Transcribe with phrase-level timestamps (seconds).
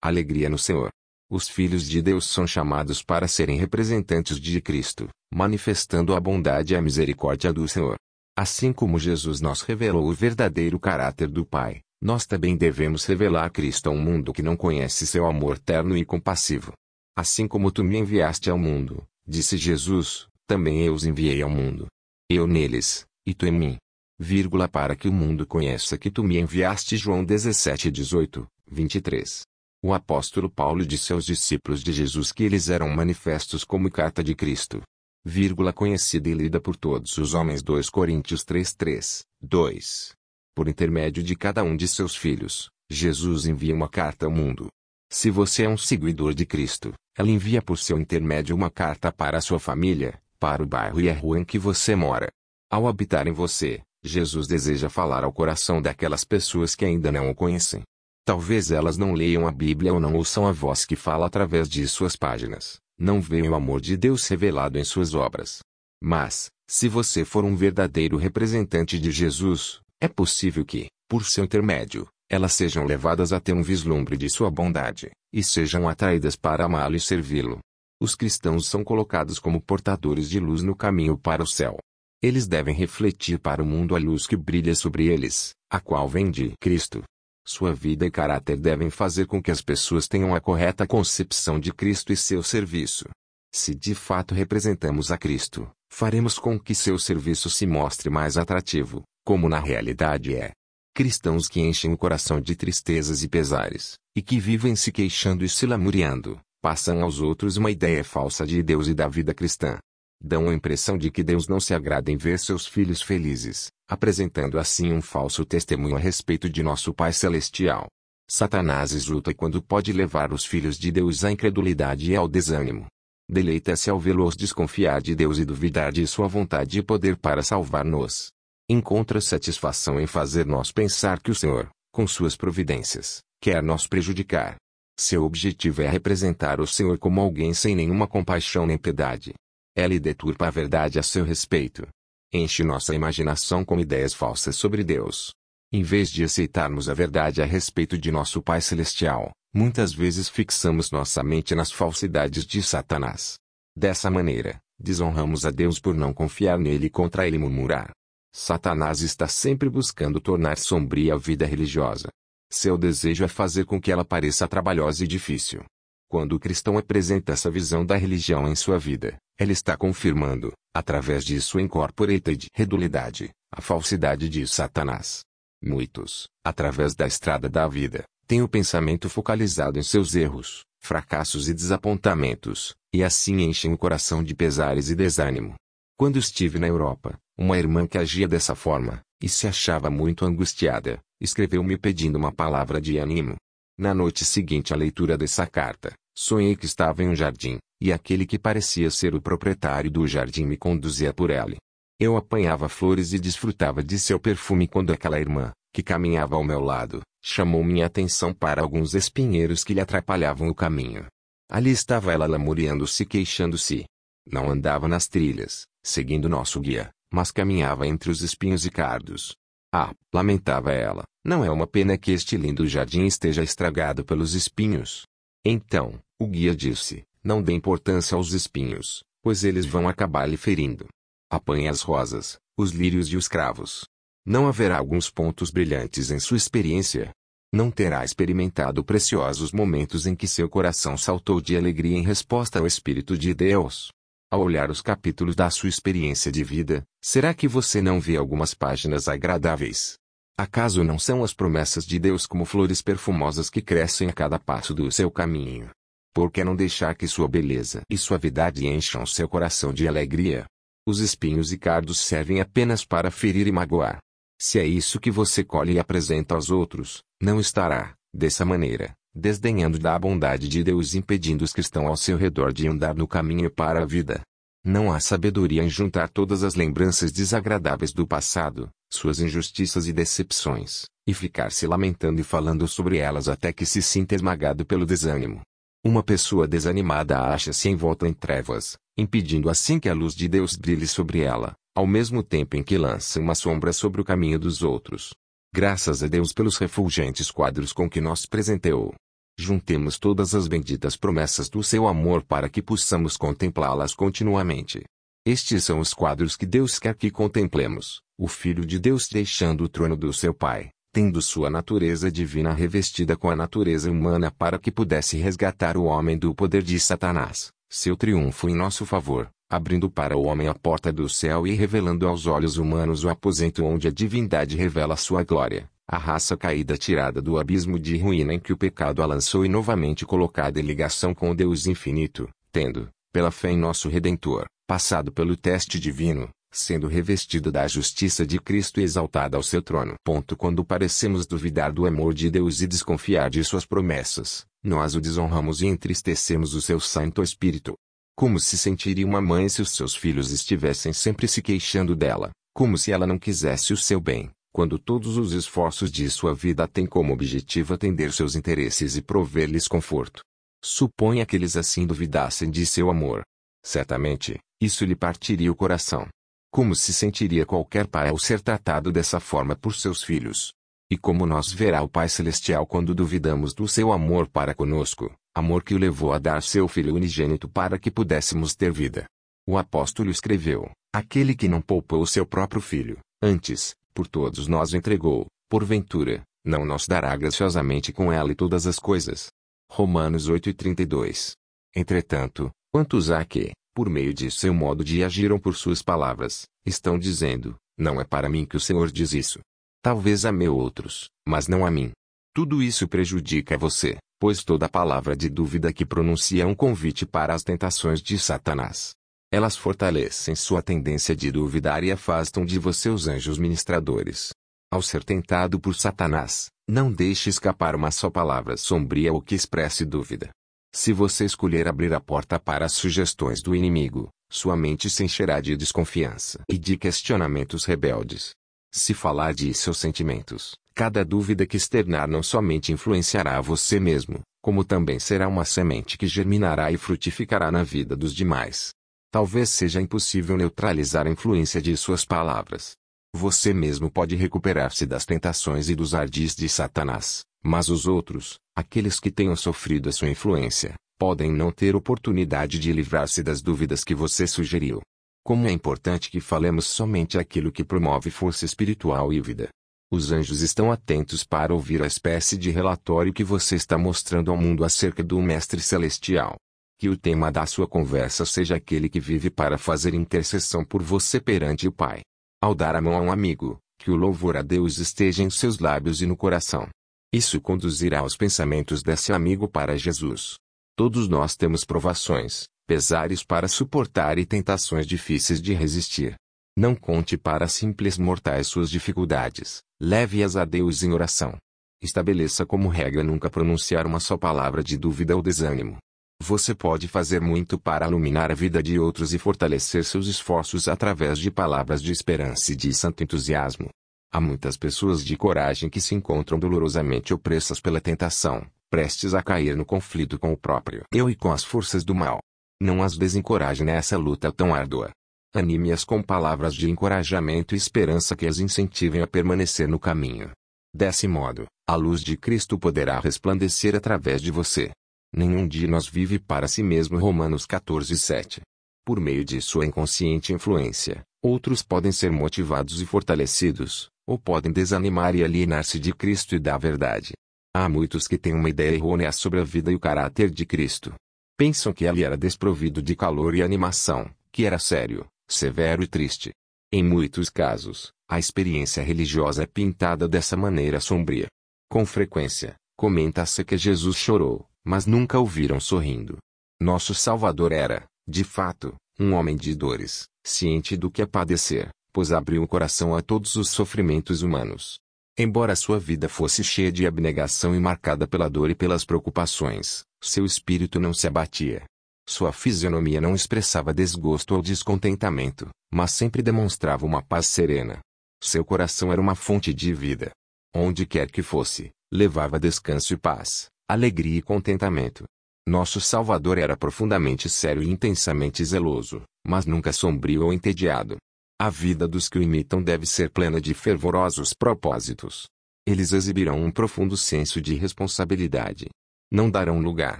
[0.00, 0.90] Alegria no Senhor.
[1.30, 6.76] Os filhos de Deus são chamados para serem representantes de Cristo, manifestando a bondade e
[6.76, 7.96] a misericórdia do Senhor.
[8.36, 13.88] Assim como Jesus nos revelou o verdadeiro caráter do Pai, nós também devemos revelar Cristo
[13.88, 16.72] a um mundo que não conhece seu amor terno e compassivo.
[17.16, 21.88] Assim como tu me enviaste ao mundo, disse Jesus, também eu os enviei ao mundo.
[22.30, 23.76] Eu neles, e tu em mim.
[24.18, 29.42] Vírgula para que o mundo conheça que tu me enviaste João 17 18, 23.
[29.80, 34.34] O apóstolo Paulo disse aos discípulos de Jesus que eles eram manifestos como carta de
[34.34, 34.82] Cristo.
[35.24, 40.16] Vírgula conhecida e lida por todos os homens 2 Coríntios 3 3, 2.
[40.52, 44.66] Por intermédio de cada um de seus filhos, Jesus envia uma carta ao mundo.
[45.08, 49.38] Se você é um seguidor de Cristo, ela envia por seu intermédio uma carta para
[49.38, 52.28] a sua família, para o bairro e a rua em que você mora.
[52.68, 57.34] Ao habitar em você, Jesus deseja falar ao coração daquelas pessoas que ainda não o
[57.34, 57.84] conhecem.
[58.28, 61.88] Talvez elas não leiam a Bíblia ou não ouçam a voz que fala através de
[61.88, 65.60] suas páginas, não veem o amor de Deus revelado em suas obras.
[65.98, 72.06] Mas, se você for um verdadeiro representante de Jesus, é possível que, por seu intermédio,
[72.28, 76.96] elas sejam levadas a ter um vislumbre de sua bondade, e sejam atraídas para amá-lo
[76.96, 77.60] e servi-lo.
[77.98, 81.78] Os cristãos são colocados como portadores de luz no caminho para o céu.
[82.22, 86.30] Eles devem refletir para o mundo a luz que brilha sobre eles, a qual vem
[86.30, 87.02] de Cristo.
[87.50, 91.72] Sua vida e caráter devem fazer com que as pessoas tenham a correta concepção de
[91.72, 93.08] Cristo e seu serviço.
[93.50, 99.02] Se de fato representamos a Cristo, faremos com que seu serviço se mostre mais atrativo,
[99.24, 100.52] como na realidade é.
[100.94, 105.48] Cristãos que enchem o coração de tristezas e pesares, e que vivem se queixando e
[105.48, 109.78] se lamuriando, passam aos outros uma ideia falsa de Deus e da vida cristã.
[110.20, 114.58] Dão a impressão de que Deus não se agrada em ver seus filhos felizes, apresentando
[114.58, 117.86] assim um falso testemunho a respeito de nosso Pai Celestial.
[118.28, 122.86] Satanás exulta quando pode levar os filhos de Deus à incredulidade e ao desânimo.
[123.30, 128.30] Deleita-se ao vê-los desconfiar de Deus e duvidar de sua vontade e poder para salvar-nos
[128.70, 134.56] encontra satisfação em fazer-nos pensar que o Senhor, com suas providências, quer nos prejudicar.
[134.98, 139.32] Seu objetivo é representar o Senhor como alguém sem nenhuma compaixão nem piedade.
[139.78, 141.86] Ele deturpa a verdade a seu respeito.
[142.32, 145.30] Enche nossa imaginação com ideias falsas sobre Deus.
[145.72, 150.90] Em vez de aceitarmos a verdade a respeito de nosso Pai Celestial, muitas vezes fixamos
[150.90, 153.36] nossa mente nas falsidades de Satanás.
[153.76, 157.92] Dessa maneira, desonramos a Deus por não confiar nele e contra ele murmurar.
[158.34, 162.08] Satanás está sempre buscando tornar sombria a vida religiosa.
[162.50, 165.64] Seu desejo é fazer com que ela pareça trabalhosa e difícil.
[166.08, 171.22] Quando o cristão apresenta essa visão da religião em sua vida, ele está confirmando, através
[171.22, 175.20] de sua incorporated redulidade, a falsidade de Satanás.
[175.62, 181.52] Muitos, através da estrada da vida, têm o pensamento focalizado em seus erros, fracassos e
[181.52, 185.54] desapontamentos, e assim enchem o coração de pesares e desânimo.
[185.96, 191.00] Quando estive na Europa, uma irmã que agia dessa forma, e se achava muito angustiada,
[191.20, 193.36] escreveu-me pedindo uma palavra de ânimo.
[193.78, 198.26] Na noite seguinte à leitura dessa carta, sonhei que estava em um jardim, e aquele
[198.26, 201.58] que parecia ser o proprietário do jardim me conduzia por ele.
[202.00, 206.58] Eu apanhava flores e desfrutava de seu perfume quando aquela irmã, que caminhava ao meu
[206.60, 211.06] lado, chamou minha atenção para alguns espinheiros que lhe atrapalhavam o caminho.
[211.48, 213.84] Ali estava ela lamuriando-se e queixando-se.
[214.26, 219.36] Não andava nas trilhas, seguindo nosso guia, mas caminhava entre os espinhos e cardos.
[219.72, 225.04] Ah, lamentava ela, não é uma pena que este lindo jardim esteja estragado pelos espinhos.
[225.44, 230.86] Então, o guia disse, não dê importância aos espinhos, pois eles vão acabar lhe ferindo.
[231.30, 233.84] Apanhe as rosas, os lírios e os cravos.
[234.26, 237.10] Não haverá alguns pontos brilhantes em sua experiência.
[237.52, 242.66] Não terá experimentado preciosos momentos em que seu coração saltou de alegria em resposta ao
[242.66, 243.90] Espírito de Deus.
[244.30, 248.52] Ao olhar os capítulos da sua experiência de vida, será que você não vê algumas
[248.52, 249.96] páginas agradáveis?
[250.36, 254.74] Acaso não são as promessas de Deus como flores perfumosas que crescem a cada passo
[254.74, 255.70] do seu caminho?
[256.12, 260.44] Por que não deixar que sua beleza e suavidade encham seu coração de alegria?
[260.86, 263.98] Os espinhos e cardos servem apenas para ferir e magoar.
[264.38, 269.78] Se é isso que você colhe e apresenta aos outros, não estará, dessa maneira, desdenhando
[269.78, 273.50] da bondade de Deus impedindo os que estão ao seu redor de andar no caminho
[273.50, 274.22] para a vida.
[274.64, 280.84] Não há sabedoria em juntar todas as lembranças desagradáveis do passado, suas injustiças e decepções,
[281.06, 285.40] e ficar se lamentando e falando sobre elas até que se sinta esmagado pelo desânimo.
[285.84, 290.86] Uma pessoa desanimada acha-se envolta em trevas, impedindo assim que a luz de Deus brilhe
[290.86, 295.14] sobre ela, ao mesmo tempo em que lança uma sombra sobre o caminho dos outros.
[295.54, 298.94] Graças a Deus pelos refulgentes quadros com que nos presenteou.
[299.40, 304.82] Juntemos todas as benditas promessas do seu amor para que possamos contemplá-las continuamente.
[305.24, 309.68] Estes são os quadros que Deus quer que contemplemos: o Filho de Deus deixando o
[309.68, 314.72] trono do seu Pai, tendo sua natureza divina revestida com a natureza humana para que
[314.72, 320.16] pudesse resgatar o homem do poder de Satanás, seu triunfo em nosso favor, abrindo para
[320.16, 323.92] o homem a porta do céu e revelando aos olhos humanos o aposento onde a
[323.92, 328.58] divindade revela sua glória, a raça caída tirada do abismo de ruína em que o
[328.58, 333.52] pecado a lançou e novamente colocada em ligação com o Deus infinito, tendo, pela fé
[333.52, 339.34] em nosso Redentor, passado pelo teste divino, sendo revestido da justiça de Cristo e exaltado
[339.34, 339.94] ao seu trono.
[340.04, 345.00] Ponto quando parecemos duvidar do amor de Deus e desconfiar de suas promessas, nós o
[345.00, 347.74] desonramos e entristecemos o seu Santo Espírito.
[348.14, 352.76] Como se sentiria uma mãe se os seus filhos estivessem sempre se queixando dela, como
[352.76, 356.84] se ela não quisesse o seu bem, quando todos os esforços de sua vida têm
[356.84, 360.20] como objetivo atender seus interesses e prover-lhes conforto.
[360.60, 363.22] Suponha que eles assim duvidassem de seu amor.
[363.64, 366.08] Certamente, isso lhe partiria o coração.
[366.50, 370.52] Como se sentiria qualquer pai ao ser tratado dessa forma por seus filhos?
[370.90, 375.62] E como nós verá o Pai Celestial quando duvidamos do seu amor para conosco, amor
[375.62, 379.04] que o levou a dar seu Filho unigênito para que pudéssemos ter vida.
[379.46, 385.26] O apóstolo escreveu: Aquele que não poupou seu próprio filho, antes, por todos nós entregou,
[385.50, 389.26] porventura, não nos dará graciosamente com ela e todas as coisas.
[389.68, 391.32] Romanos 8:32.
[391.74, 396.96] Entretanto, quantos há que, por meio de seu modo de agiram por suas palavras, estão
[396.96, 399.40] dizendo, não é para mim que o Senhor diz isso.
[399.82, 401.90] Talvez ameu outros, mas não a mim.
[402.32, 407.34] Tudo isso prejudica você, pois toda palavra de dúvida que pronuncia é um convite para
[407.34, 408.92] as tentações de Satanás.
[409.30, 414.30] Elas fortalecem sua tendência de duvidar e afastam de você os anjos ministradores.
[414.70, 419.84] Ao ser tentado por Satanás, não deixe escapar uma só palavra sombria ou que expresse
[419.84, 420.30] dúvida.
[420.74, 425.40] Se você escolher abrir a porta para as sugestões do inimigo, sua mente se encherá
[425.40, 428.32] de desconfiança e de questionamentos rebeldes.
[428.72, 434.64] Se falar de seus sentimentos, cada dúvida que externar não somente influenciará você mesmo, como
[434.64, 438.70] também será uma semente que germinará e frutificará na vida dos demais.
[439.10, 442.76] Talvez seja impossível neutralizar a influência de suas palavras.
[443.14, 449.00] Você mesmo pode recuperar-se das tentações e dos ardis de Satanás, mas os outros, aqueles
[449.00, 453.94] que tenham sofrido a sua influência, podem não ter oportunidade de livrar-se das dúvidas que
[453.94, 454.82] você sugeriu.
[455.24, 459.48] Como é importante que falemos somente aquilo que promove força espiritual e vida.
[459.90, 464.36] Os anjos estão atentos para ouvir a espécie de relatório que você está mostrando ao
[464.36, 466.36] mundo acerca do Mestre Celestial.
[466.78, 471.20] Que o tema da sua conversa seja aquele que vive para fazer intercessão por você
[471.20, 472.02] perante o Pai.
[472.40, 475.58] Ao dar a mão a um amigo, que o louvor a Deus esteja em seus
[475.58, 476.68] lábios e no coração.
[477.12, 480.36] Isso conduzirá os pensamentos desse amigo para Jesus.
[480.76, 486.14] Todos nós temos provações, pesares para suportar e tentações difíceis de resistir.
[486.56, 491.36] Não conte para simples mortais suas dificuldades, leve-as a Deus em oração.
[491.82, 495.78] Estabeleça como regra nunca pronunciar uma só palavra de dúvida ou desânimo.
[496.20, 501.18] Você pode fazer muito para iluminar a vida de outros e fortalecer seus esforços através
[501.18, 503.70] de palavras de esperança e de santo entusiasmo.
[504.12, 509.56] Há muitas pessoas de coragem que se encontram dolorosamente opressas pela tentação, prestes a cair
[509.56, 512.18] no conflito com o próprio eu e com as forças do mal.
[512.60, 514.90] Não as desencoraje nessa luta tão árdua.
[515.34, 520.32] Anime-as com palavras de encorajamento e esperança que as incentivem a permanecer no caminho.
[520.74, 524.72] Desse modo, a luz de Cristo poderá resplandecer através de você.
[525.14, 528.42] Nenhum de nós vive para si mesmo Romanos 14, 7.
[528.84, 535.14] Por meio de sua inconsciente influência, outros podem ser motivados e fortalecidos, ou podem desanimar
[535.14, 537.12] e alienar-se de Cristo e da verdade.
[537.54, 540.94] Há muitos que têm uma ideia errônea sobre a vida e o caráter de Cristo.
[541.36, 546.32] Pensam que ele era desprovido de calor e animação, que era sério, severo e triste.
[546.70, 551.28] Em muitos casos, a experiência religiosa é pintada dessa maneira sombria.
[551.70, 556.18] Com frequência, comenta-se que Jesus chorou, mas nunca o viram sorrindo.
[556.60, 562.12] Nosso Salvador era, de fato, um homem de dores, ciente do que é padecer, pois
[562.12, 564.78] abriu o coração a todos os sofrimentos humanos.
[565.18, 570.26] Embora sua vida fosse cheia de abnegação e marcada pela dor e pelas preocupações, seu
[570.26, 571.64] espírito não se abatia.
[572.06, 577.78] Sua fisionomia não expressava desgosto ou descontentamento, mas sempre demonstrava uma paz serena.
[578.22, 580.10] Seu coração era uma fonte de vida.
[580.54, 585.04] Onde quer que fosse, levava descanso e paz, alegria e contentamento.
[585.46, 590.96] Nosso Salvador era profundamente sério e intensamente zeloso, mas nunca sombrio ou entediado.
[591.38, 595.26] A vida dos que o imitam deve ser plena de fervorosos propósitos.
[595.66, 598.68] Eles exibirão um profundo senso de responsabilidade.
[599.12, 599.98] Não darão lugar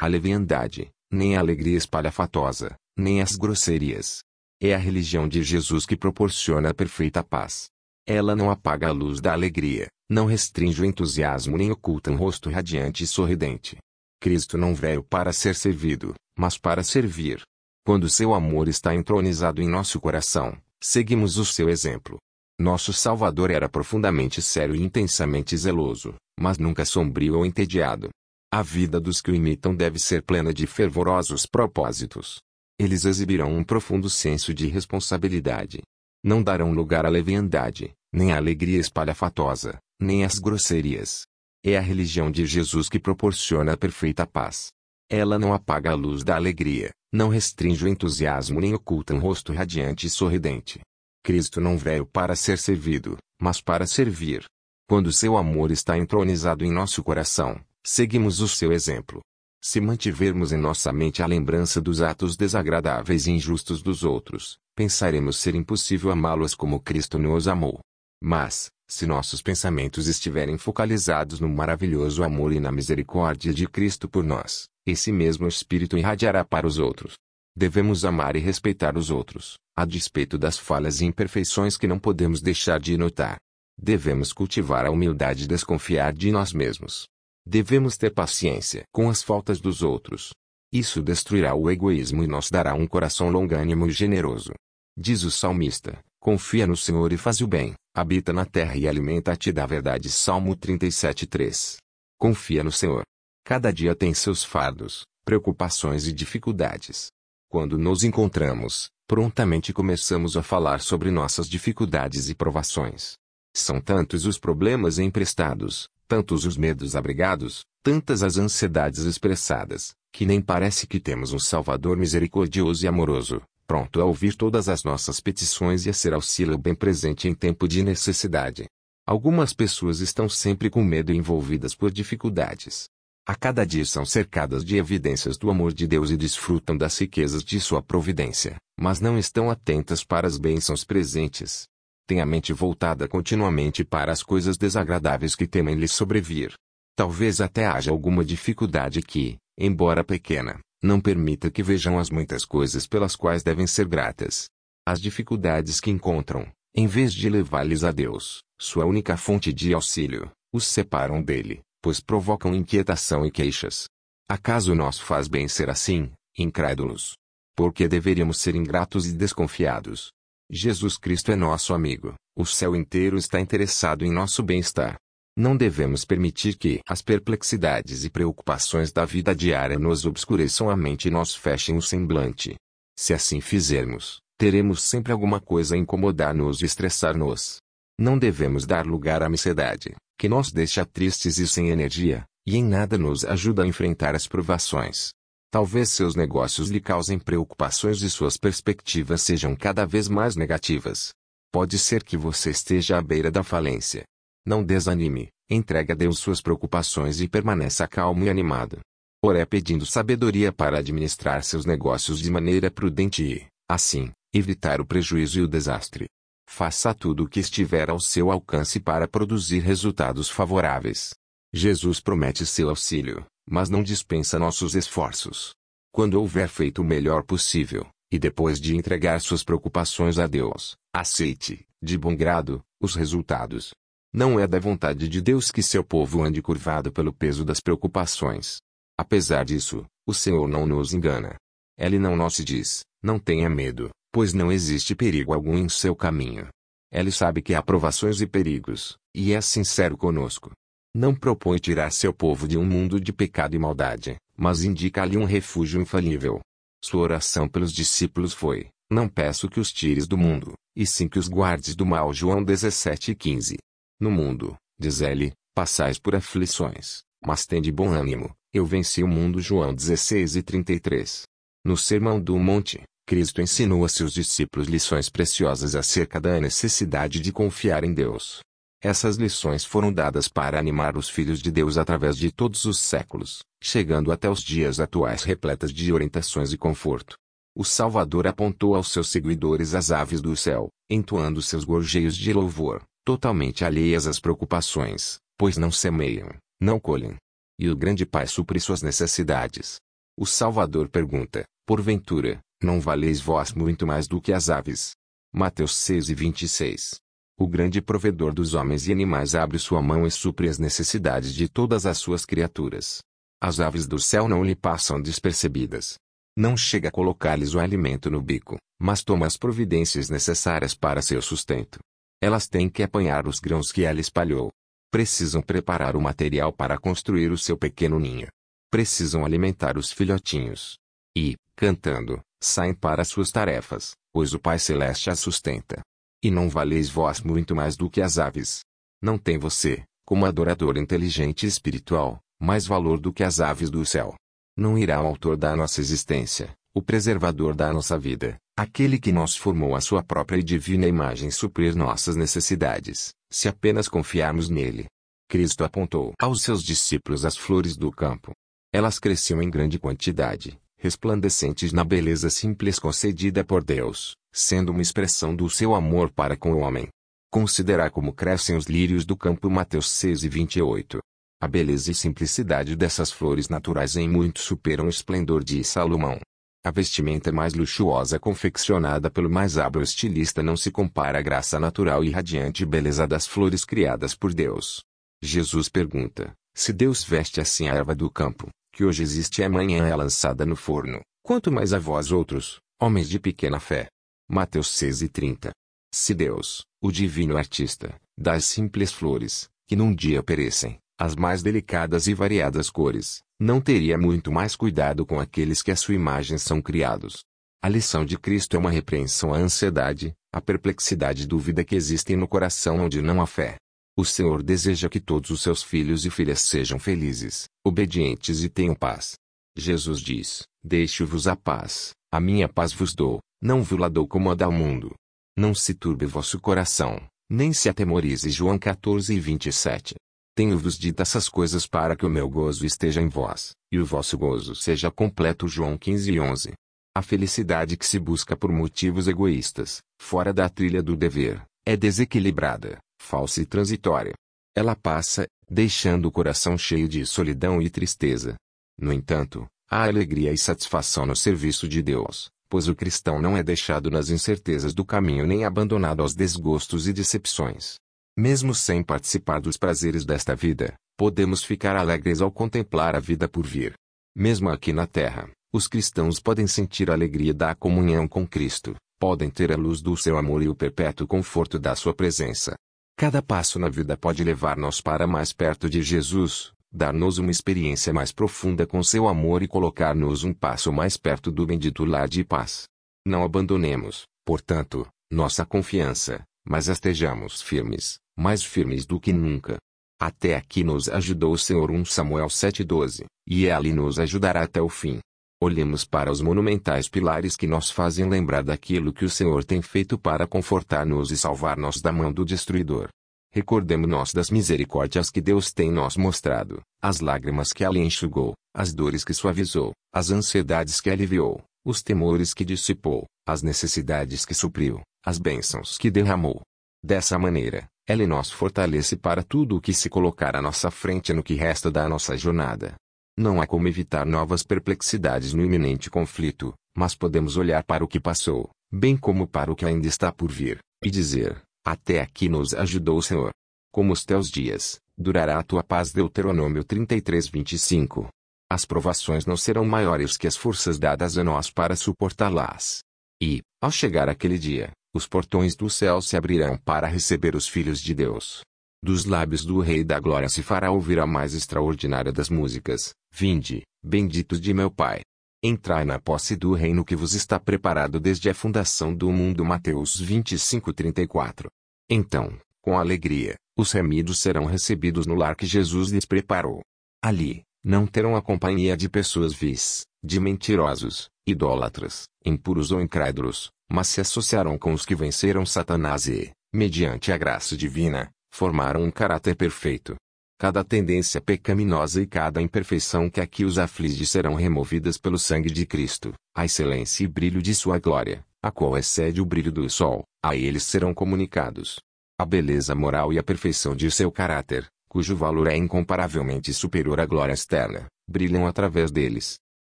[0.00, 4.20] à leviandade, nem à alegria espalhafatosa, nem às grosserias.
[4.60, 7.71] É a religião de Jesus que proporciona a perfeita paz.
[8.06, 12.50] Ela não apaga a luz da alegria, não restringe o entusiasmo nem oculta um rosto
[12.50, 13.78] radiante e sorridente.
[14.20, 17.42] Cristo não veio para ser servido, mas para servir.
[17.84, 22.18] Quando seu amor está entronizado em nosso coração, seguimos o seu exemplo.
[22.60, 28.10] Nosso Salvador era profundamente sério e intensamente zeloso, mas nunca sombrio ou entediado.
[28.52, 32.38] A vida dos que o imitam deve ser plena de fervorosos propósitos.
[32.78, 35.80] Eles exibirão um profundo senso de responsabilidade.
[36.24, 41.26] Não darão lugar à leviandade, nem à alegria espalhafatosa, nem às grosserias.
[41.64, 44.68] É a religião de Jesus que proporciona a perfeita paz.
[45.10, 49.52] Ela não apaga a luz da alegria, não restringe o entusiasmo nem oculta um rosto
[49.52, 50.80] radiante e sorridente.
[51.24, 54.44] Cristo não veio para ser servido, mas para servir.
[54.88, 59.20] Quando seu amor está entronizado em nosso coração, seguimos o seu exemplo.
[59.60, 65.36] Se mantivermos em nossa mente a lembrança dos atos desagradáveis e injustos dos outros, pensaremos
[65.36, 67.80] ser impossível amá-los como Cristo nos amou.
[68.22, 74.22] Mas, se nossos pensamentos estiverem focalizados no maravilhoso amor e na misericórdia de Cristo por
[74.22, 77.14] nós, esse mesmo Espírito irradiará para os outros.
[77.56, 82.40] Devemos amar e respeitar os outros, a despeito das falhas e imperfeições que não podemos
[82.40, 83.36] deixar de notar.
[83.78, 87.06] Devemos cultivar a humildade e desconfiar de nós mesmos.
[87.46, 90.30] Devemos ter paciência com as faltas dos outros.
[90.72, 94.54] Isso destruirá o egoísmo e nos dará um coração longânimo e generoso.
[94.96, 99.52] Diz o salmista: Confia no Senhor e faz o bem, habita na terra e alimenta-te
[99.52, 100.08] da verdade.
[100.08, 101.76] Salmo 37:3.
[102.18, 103.02] Confia no Senhor.
[103.44, 107.08] Cada dia tem seus fardos, preocupações e dificuldades.
[107.50, 113.14] Quando nos encontramos, prontamente começamos a falar sobre nossas dificuldades e provações.
[113.54, 120.40] São tantos os problemas emprestados, tantos os medos abrigados, tantas as ansiedades expressadas, que nem
[120.40, 125.86] parece que temos um Salvador misericordioso e amoroso, pronto a ouvir todas as nossas petições
[125.86, 128.66] e a ser auxílio bem presente em tempo de necessidade.
[129.06, 132.88] Algumas pessoas estão sempre com medo e envolvidas por dificuldades.
[133.26, 137.42] A cada dia são cercadas de evidências do amor de Deus e desfrutam das riquezas
[137.42, 141.66] de sua providência, mas não estão atentas para as bênçãos presentes
[142.12, 146.52] tem a mente voltada continuamente para as coisas desagradáveis que temem lhe sobrevir.
[146.94, 152.86] Talvez até haja alguma dificuldade que, embora pequena, não permita que vejam as muitas coisas
[152.86, 154.46] pelas quais devem ser gratas.
[154.86, 160.30] As dificuldades que encontram, em vez de levar-lhes a Deus, sua única fonte de auxílio,
[160.52, 163.86] os separam dele, pois provocam inquietação e queixas.
[164.28, 167.14] Acaso nosso faz bem ser assim, incrédulos?
[167.54, 170.10] Por que deveríamos ser ingratos e desconfiados?
[170.50, 172.14] Jesus Cristo é nosso amigo.
[172.36, 174.96] O céu inteiro está interessado em nosso bem-estar.
[175.36, 181.08] Não devemos permitir que as perplexidades e preocupações da vida diária nos obscureçam a mente
[181.08, 182.54] e nos fechem o semblante.
[182.98, 187.56] Se assim fizermos, teremos sempre alguma coisa a incomodar-nos e estressar-nos.
[187.98, 192.62] Não devemos dar lugar à ansiedade, que nos deixa tristes e sem energia, e em
[192.62, 195.12] nada nos ajuda a enfrentar as provações.
[195.50, 201.10] Talvez seus negócios lhe causem preocupações e suas perspectivas sejam cada vez mais negativas.
[201.50, 204.04] Pode ser que você esteja à beira da falência.
[204.46, 208.80] Não desanime, entregue a Deus suas preocupações e permaneça calmo e animado.
[209.24, 215.38] Ore pedindo sabedoria para administrar seus negócios de maneira prudente e, assim, evitar o prejuízo
[215.38, 216.06] e o desastre.
[216.48, 221.14] Faça tudo o que estiver ao seu alcance para produzir resultados favoráveis.
[221.54, 225.52] Jesus promete seu auxílio mas não dispensa nossos esforços.
[225.92, 231.66] Quando houver feito o melhor possível, e depois de entregar suas preocupações a Deus, aceite,
[231.82, 233.72] de bom grado, os resultados.
[234.12, 238.58] Não é da vontade de Deus que seu povo ande curvado pelo peso das preocupações.
[238.98, 241.36] Apesar disso, o Senhor não nos engana.
[241.78, 246.48] Ele não nos diz, não tenha medo, pois não existe perigo algum em seu caminho.
[246.92, 250.52] Ele sabe que há provações e perigos, e é sincero conosco
[250.94, 255.24] não propõe tirar seu povo de um mundo de pecado e maldade, mas indica-lhe um
[255.24, 256.40] refúgio infalível.
[256.84, 261.18] Sua oração pelos discípulos foi: Não peço que os tires do mundo, e sim que
[261.18, 262.12] os guardes do mal.
[262.12, 263.56] João 17:15.
[264.02, 269.40] No mundo, diz ele, passais por aflições, mas tende bom ânimo, eu venci o mundo.
[269.40, 271.22] João 16:33.
[271.64, 277.30] No Sermão do Monte, Cristo ensinou a seus discípulos lições preciosas acerca da necessidade de
[277.30, 278.40] confiar em Deus,
[278.82, 283.38] essas lições foram dadas para animar os filhos de Deus através de todos os séculos,
[283.62, 287.14] chegando até os dias atuais repletas de orientações e conforto.
[287.56, 292.82] O Salvador apontou aos seus seguidores as aves do céu, entoando seus gorjeios de louvor,
[293.04, 296.28] totalmente alheias às preocupações, pois não semeiam,
[296.60, 297.16] não colhem.
[297.58, 299.76] e o grande Pai supre suas necessidades.
[300.18, 304.92] O Salvador pergunta, porventura, não valeis vós muito mais do que as aves?
[305.32, 306.96] Mateus 6 e 26.
[307.38, 311.48] O grande provedor dos homens e animais abre sua mão e supre as necessidades de
[311.48, 313.00] todas as suas criaturas.
[313.40, 315.96] As aves do céu não lhe passam despercebidas.
[316.36, 321.20] Não chega a colocar-lhes o alimento no bico, mas toma as providências necessárias para seu
[321.20, 321.78] sustento.
[322.22, 324.52] Elas têm que apanhar os grãos que ela espalhou.
[324.92, 328.28] Precisam preparar o material para construir o seu pequeno ninho.
[328.70, 330.78] Precisam alimentar os filhotinhos.
[331.16, 335.82] E, cantando, saem para suas tarefas, pois o Pai Celeste as sustenta.
[336.22, 338.60] E não valeis vós muito mais do que as aves.
[339.02, 343.84] Não tem você, como adorador inteligente e espiritual, mais valor do que as aves do
[343.84, 344.14] céu.
[344.56, 349.36] Não irá o autor da nossa existência, o preservador da nossa vida, aquele que nos
[349.36, 354.86] formou a sua própria e divina imagem suprir nossas necessidades, se apenas confiarmos nele.
[355.28, 358.32] Cristo apontou aos seus discípulos as flores do campo.
[358.72, 365.34] Elas cresciam em grande quantidade, resplandecentes na beleza simples concedida por Deus, sendo uma expressão
[365.34, 366.88] do seu amor para com o homem.
[367.30, 370.98] Considerar como crescem os lírios do campo Mateus 6 e 28.
[371.40, 376.18] A beleza e simplicidade dessas flores naturais em muito superam o esplendor de Salomão.
[376.64, 382.04] A vestimenta mais luxuosa confeccionada pelo mais hábil estilista não se compara à graça natural
[382.04, 384.84] e radiante beleza das flores criadas por Deus.
[385.20, 389.88] Jesus pergunta, se Deus veste assim a erva do campo, que hoje existe e amanhã
[389.88, 393.88] é lançada no forno, quanto mais a vós outros, homens de pequena fé.
[394.30, 395.50] Mateus 6 e 30.
[395.92, 402.06] Se Deus, o divino artista, das simples flores, que num dia perecem, as mais delicadas
[402.06, 406.62] e variadas cores, não teria muito mais cuidado com aqueles que a sua imagem são
[406.62, 407.24] criados.
[407.60, 412.14] A lição de Cristo é uma repreensão à ansiedade, à perplexidade e dúvida que existem
[412.14, 413.56] no coração onde não há fé.
[413.98, 418.76] O Senhor deseja que todos os seus filhos e filhas sejam felizes, obedientes e tenham
[418.76, 419.14] paz.
[419.56, 424.30] Jesus diz: Deixe-vos a paz, a minha paz vos dou, não vos la dou como
[424.30, 424.94] a dá o mundo.
[425.36, 426.96] Não se turbe vosso coração,
[427.28, 428.30] nem se atemorize.
[428.30, 429.96] João 14 e 27.
[430.34, 434.16] Tenho-vos dito essas coisas para que o meu gozo esteja em vós, e o vosso
[434.16, 435.46] gozo seja completo.
[435.46, 436.52] João 15 e 11.
[436.96, 442.78] A felicidade que se busca por motivos egoístas, fora da trilha do dever, é desequilibrada,
[443.00, 444.14] falsa e transitória.
[444.56, 448.36] Ela passa, deixando o coração cheio de solidão e tristeza.
[448.78, 453.42] No entanto, há alegria e satisfação no serviço de Deus, pois o cristão não é
[453.42, 457.76] deixado nas incertezas do caminho nem abandonado aos desgostos e decepções.
[458.16, 463.46] Mesmo sem participar dos prazeres desta vida, podemos ficar alegres ao contemplar a vida por
[463.46, 463.72] vir.
[464.14, 469.30] Mesmo aqui na terra, os cristãos podem sentir a alegria da comunhão com Cristo, podem
[469.30, 472.54] ter a luz do seu amor e o perpétuo conforto da sua presença.
[472.98, 478.12] Cada passo na vida pode levar-nos para mais perto de Jesus, dar-nos uma experiência mais
[478.12, 482.64] profunda com seu amor e colocar-nos um passo mais perto do bendito lar de paz.
[483.06, 489.56] Não abandonemos, portanto, nossa confiança, mas estejamos firmes, mais firmes do que nunca.
[490.00, 494.68] Até aqui nos ajudou o Senhor 1 Samuel 7,12, e Ele nos ajudará até o
[494.68, 494.98] fim.
[495.40, 499.98] Olhemos para os monumentais pilares que nos fazem lembrar daquilo que o Senhor tem feito
[499.98, 502.88] para confortar-nos e salvar-nos da mão do destruidor.
[503.32, 509.04] Recordemos-nos das misericórdias que Deus tem nos mostrado, as lágrimas que Ele enxugou, as dores
[509.04, 515.18] que suavizou, as ansiedades que aliviou, os temores que dissipou, as necessidades que supriu, as
[515.18, 516.42] bênçãos que derramou.
[516.84, 521.22] Dessa maneira, Ele nos fortalece para tudo o que se colocar à nossa frente no
[521.22, 522.74] que resta da nossa jornada.
[523.16, 528.00] Não há como evitar novas perplexidades no iminente conflito, mas podemos olhar para o que
[528.00, 532.54] passou, bem como para o que ainda está por vir, e dizer: até aqui nos
[532.54, 533.30] ajudou o Senhor.
[533.72, 535.92] Como os teus dias, durará a tua paz.
[535.92, 538.08] Deuteronômio 33, 25.
[538.50, 542.80] As provações não serão maiores que as forças dadas a nós para suportá-las.
[543.22, 547.80] E, ao chegar aquele dia, os portões do céu se abrirão para receber os filhos
[547.80, 548.42] de Deus.
[548.84, 553.62] Dos lábios do Rei da Glória se fará ouvir a mais extraordinária das músicas: Vinde,
[553.82, 555.00] benditos de meu Pai.
[555.42, 559.44] Entrai na posse do reino que vos está preparado desde a fundação do mundo.
[559.44, 561.48] Mateus 25:34.
[561.88, 566.60] Então, com alegria, os remidos serão recebidos no lar que Jesus lhes preparou.
[567.02, 573.88] Ali, não terão a companhia de pessoas vis, de mentirosos, idólatras, impuros ou incrédulos, mas
[573.88, 579.34] se associarão com os que venceram Satanás e, mediante a graça divina, formaram um caráter
[579.34, 579.96] perfeito,
[580.42, 585.64] Cada tendência pecaminosa e cada imperfeição que aqui os aflige serão removidas pelo sangue de
[585.64, 590.02] Cristo, a excelência e brilho de sua glória, a qual excede o brilho do sol,
[590.20, 591.78] a eles serão comunicados.
[592.18, 597.06] A beleza moral e a perfeição de seu caráter, cujo valor é incomparavelmente superior à
[597.06, 599.38] glória externa, brilham através deles.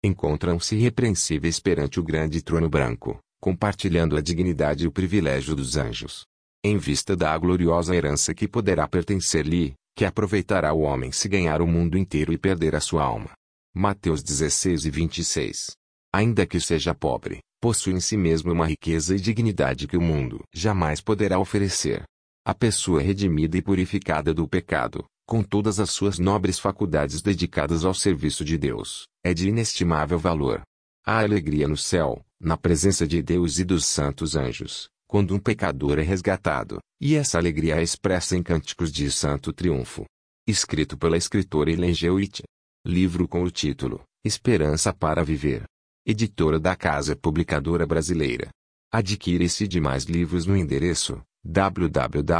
[0.03, 6.25] Encontram-se irrepreensíveis perante o grande trono branco, compartilhando a dignidade e o privilégio dos anjos.
[6.63, 11.67] Em vista da gloriosa herança que poderá pertencer-lhe, que aproveitará o homem se ganhar o
[11.67, 13.32] mundo inteiro e perder a sua alma.
[13.73, 15.71] Mateus 16 e 26.
[16.13, 20.41] Ainda que seja pobre, possui em si mesmo uma riqueza e dignidade que o mundo
[20.54, 22.04] jamais poderá oferecer.
[22.45, 27.93] A pessoa redimida e purificada do pecado, com todas as suas nobres faculdades dedicadas ao
[27.93, 30.62] serviço de Deus, é de inestimável valor.
[31.05, 35.97] Há alegria no céu, na presença de Deus e dos santos anjos, quando um pecador
[35.97, 40.05] é resgatado, e essa alegria é expressa em cânticos de santo triunfo.
[40.47, 42.09] Escrito pela escritora G.
[42.09, 42.43] White.
[42.85, 45.63] Livro com o título Esperança para Viver.
[46.05, 48.49] Editora da Casa Publicadora Brasileira.
[48.91, 52.38] Adquire esse e demais livros no endereço www.cpb.com.br